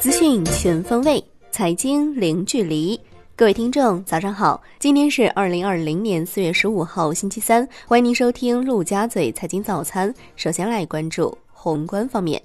[0.00, 2.98] 资讯全方位，财经零距离。
[3.36, 4.58] 各位听众，早上好！
[4.78, 7.68] 今天是二零二零年四月十五号，星期三。
[7.86, 10.12] 欢迎您收听陆家嘴财经早餐。
[10.36, 12.42] 首先来关注宏观方面，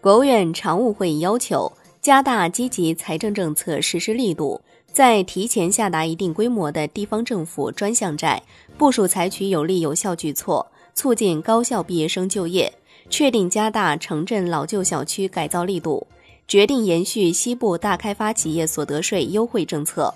[0.00, 1.70] 国务院常务会议要求
[2.00, 4.60] 加大积极财政政策实施力度，
[4.92, 8.40] 在提前下达一定规模的地方政府专项债，
[8.78, 10.64] 部署采取有力有效举措，
[10.94, 12.72] 促进高校毕业生就业。
[13.10, 16.06] 确定加大城镇老旧小区改造力度，
[16.46, 20.12] 决定延续西部大开发企业所得税优惠政策。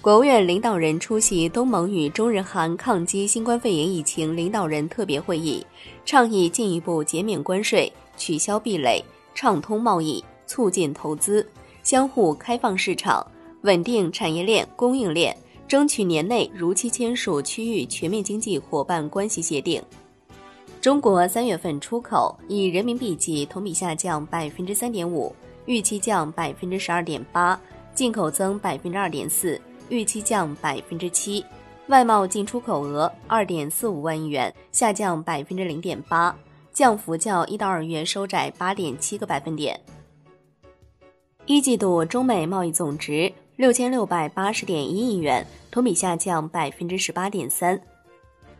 [0.00, 5.66] 国务院领导人出席东盟与中日韩抗击新冠肺炎疫情领导人特别会议，
[6.04, 9.04] 倡议进一步减免关税、取消壁垒、
[9.34, 11.44] 畅通贸易、促进投资、
[11.82, 13.26] 相互开放市场、
[13.62, 19.82] 稳定产业链供应链，争取年内如期签署区域全面经济伙伴关系协定。
[20.86, 27.58] 中国三月份出口以人民币计同比下降百分之三点五，预期降百分之十二点八；
[27.92, 31.44] 进口增百分之二点四，预期降百分之七。
[31.88, 36.32] 外贸进出口额二点四五万亿元，下降百分之零点八，
[36.72, 39.80] 降幅较一到二月收窄八点七个百分点。
[41.46, 47.76] 一季度中美贸易总值六千六百八十点一亿元，同比下降百分之十八点三。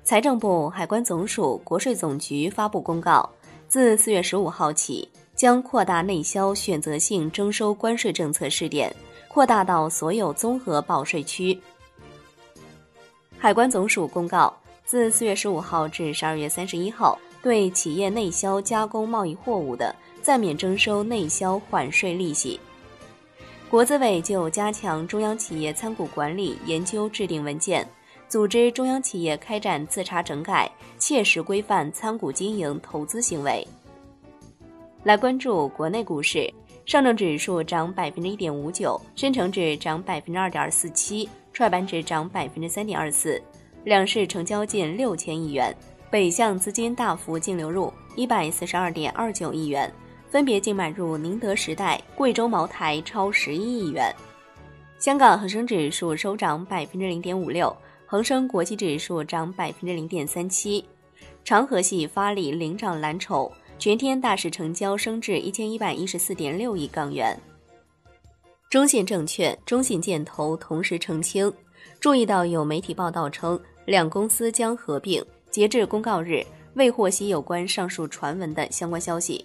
[0.07, 3.29] 财政部、海关总署、国税总局发布公告，
[3.67, 8.95] 自四月十五号起，将扩大内销选择性征收关税政策试点，
[9.27, 11.61] 扩大到所有综合报税区。
[13.37, 22.61] 海关总署公告，自四月十五号至十二月三十一号，对企业内销加工贸易货物的暂免征收内销缓税利息。
[23.69, 27.85] 国资委就加强中央企业参股管理研究制定文件。
[28.29, 33.67] 组织中央企业开展自查整改，切实规范参股经营投资行为。
[35.05, 36.53] 来关注国内股市，
[36.85, 43.41] 上证指数涨百分之一点五九，深成指涨百分之二点四七，创业板指涨百分之三点二四。
[43.85, 45.73] 两市成交近六千亿元，
[46.11, 49.89] 北向资金大幅净流入一百四十二点二九亿元，
[50.29, 54.13] 分别净买入宁德时代、贵州茅台超十一亿元。
[54.98, 57.75] 香港恒生指数收涨百分之零点五六。
[58.08, 60.84] 恒生国际指数涨百分之零点三七，
[61.44, 63.50] 长河系发力领涨蓝筹，
[63.80, 67.36] 全天大市成交升至一千一百一十四点六亿港元。
[68.70, 71.52] 中信证券、中信建投同时澄清，
[71.98, 79.44] 注意到有媒体报道称两公司将合并，截至公告日未获悉有关上述传闻的相关消息。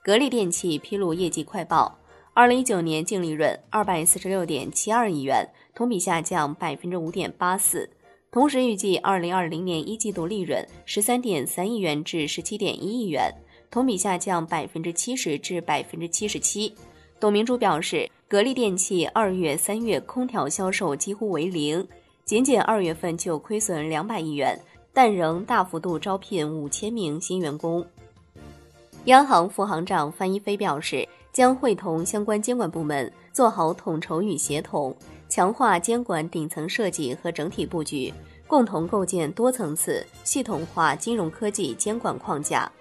[0.00, 1.98] 格力电器披露业绩快报。
[2.38, 7.88] 二零一九年净利润二百四十六点七二亿元，同比下降百分之五点八四。
[8.30, 13.32] 同时预计二零二零年一季度利润十三点三亿元至十七点一亿元，
[13.70, 16.74] 同比下降百分之七十至百分之七十七。
[17.18, 21.88] 董明珠表示，格力电器二月、三月空调销售几乎为零，
[22.26, 24.60] 仅仅二月份就亏损两百亿元，
[24.92, 27.82] 但仍大幅度招聘五千名新员工。
[29.06, 31.08] 央行副行长范一飞表示。
[31.36, 34.96] 将会同相关监管部门做好统筹与协同，
[35.28, 38.10] 强化监管顶层设计和整体布局，
[38.46, 42.72] 共同构建多层次、系统化金融科技监管框架。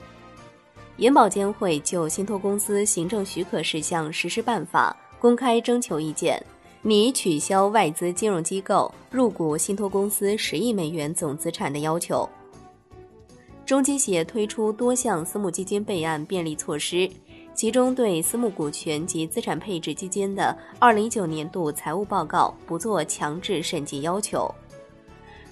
[0.95, 6.41] 银保监会就信托公司行政许可事项实施办法公开征求意见，
[6.81, 12.25] 拟取消外资金融机构入股信托公司十亿美元总资产的要求。
[13.65, 17.09] 中基协推出多项私募基金备案便利措施。
[17.55, 24.53] 其中对私募股权及资产配置基金的二零一九年度财务报告不做强制审计要求。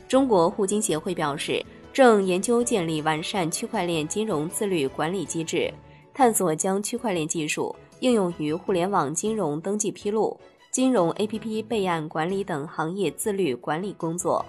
[0.09, 5.74] 中国互金协会表示，正研究建立完善区块链金融自律管理机制，
[6.14, 10.38] 探索将区块链技术应用于互联网金融登记披露、
[10.72, 14.46] 金融 APP 备案管理等行业自律管理工作。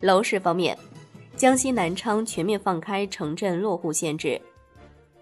[0.00, 0.76] 楼市方面，
[1.36, 4.40] 江西南昌全面放开城镇落户限制。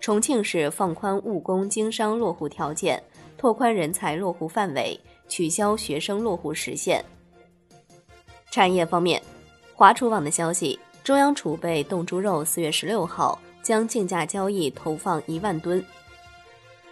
[0.03, 3.01] 重庆市放宽务工经商落户条件，
[3.39, 7.03] 拓宽人才落户范围，取消学生落户时限。
[8.51, 9.23] 产业方面，
[9.77, 15.83] 华储网的消息，中央储备冻猪肉四月十六号将竞价交易投放一万吨。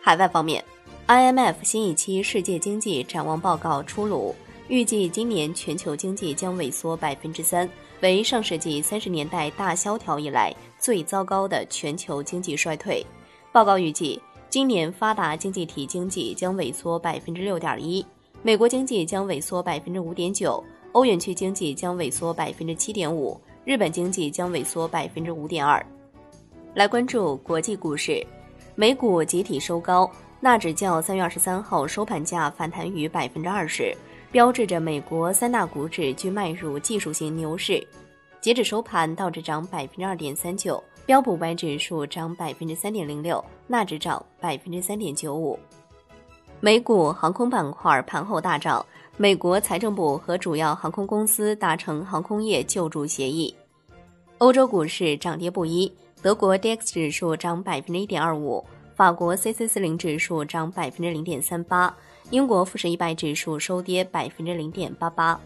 [0.00, 0.64] 海外方面
[1.08, 4.32] ，IMF 新一期世界经济展望报告出炉，
[4.70, 7.68] 预计今年全球经济将萎缩百分之三。
[8.02, 13.04] 为上世纪三十年代大萧条以来最糟糕的全球经济衰退。
[13.50, 18.06] 报告预计，今年发达经济体经济将萎缩百分之六点一，
[18.42, 20.62] 美国经济将萎缩百分之五点九，
[20.92, 25.84] 欧元区经济将萎缩百分之七点五，日本经济将萎缩百分之五点二。
[26.74, 28.24] 来关注国际股市，
[28.76, 30.08] 美股集体收高，
[30.38, 33.92] 纳指较三月二十三号收盘价反弹逾百分之二十，
[34.32, 37.84] 标志着美国三大股指均迈入技术性牛市。
[38.40, 45.58] 截止收盘，道指涨百分之二点三九，标普五百指数涨百分之三点零六，纳指涨百分之三点九五。
[46.60, 48.86] 美股航空板块盘后大涨，
[49.16, 53.52] 美国财政部和主要航空公司达成航空业救助协议。
[54.38, 55.92] 欧洲股市涨跌不一。
[56.22, 58.62] 德国 D X 指数涨百分之一点二五，
[59.00, 61.96] 法国 C C 四零指数涨百分之零点三八，
[62.28, 65.40] 英国富时一百指数收跌百分之零点八八。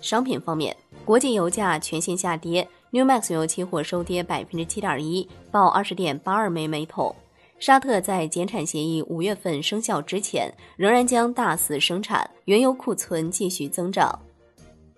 [0.00, 0.74] 商品方面，
[1.04, 7.14] 国际油价全线下跌，New Max 油期货收跌百分之七点一，报二十点八二美每桶。
[7.58, 14.18] 沙特在减产协议五月份生效之前，仍然将大肆生产，原油库存继续增长。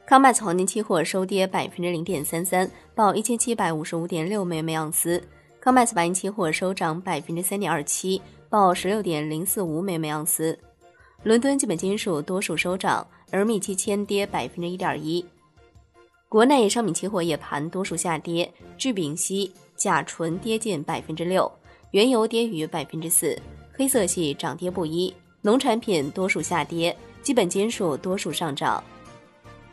[0.06, 5.20] 康麦斯黄金期货收跌百分之零点三三，报一千七百五十五点六美每盎司。
[5.60, 10.56] 康麦斯白银期货收涨百分之三点二七，报十六点零四五美每盎司。
[11.24, 15.24] 伦敦基本金属多数收涨，而米期铅跌百分之一点一。
[16.28, 21.50] 国内商品期货夜盘多数下跌，聚丙烯、甲醇跌近百分之六，
[21.90, 23.36] 原油跌逾百分之四，
[23.72, 25.12] 黑色系涨跌不一。
[25.42, 28.82] 农产品多数下跌，基本金属多数上涨。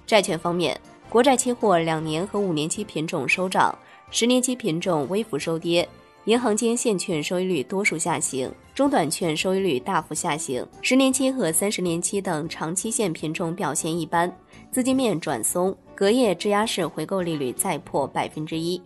[0.08, 0.80] 债券方面，
[1.10, 3.78] 国债期货两年和五年期品种收涨，
[4.12, 5.88] 十年期品种微幅收跌。
[6.26, 10.66] 银行间现券收益率多数下行，中短券收益率大幅下行。
[10.82, 14.36] 十年期和三十年期等长期线品种表现一般，
[14.72, 18.82] 资金面转松，隔夜质押式回购利率再破百分之一。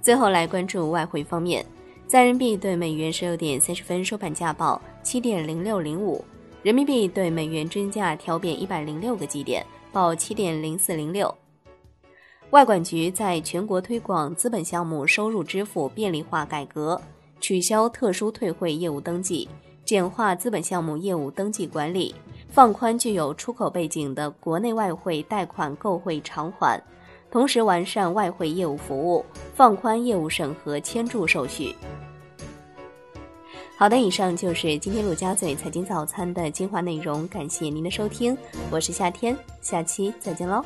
[0.00, 1.66] 最后来关注外汇方面，
[2.06, 6.24] 在人民币对美元十六点三十分收盘价报七点零六零五，
[6.62, 9.66] 人民币对美元均价调贬一百零六个基点。
[9.90, 11.34] 报七点零四零六。
[12.50, 17.00] 外管局在全国推广资本项目收入支付便利化改革，
[17.40, 19.48] 取消特殊退汇业务登记，
[19.84, 22.14] 简化资本项目业务登记管理，
[22.48, 26.80] 放宽具有出口背景的国内外汇贷款购汇偿还，
[27.30, 31.74] 同时完善外汇业务服务，放宽业务审核签注手续。
[33.76, 38.38] 好的，以上就是今天陆家嘴财经早餐的精华内容，感谢您的收听，
[38.70, 40.64] 我是夏天，下期再见喽。